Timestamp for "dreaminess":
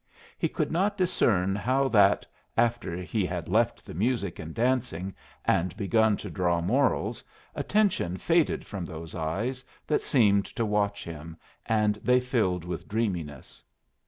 12.87-13.63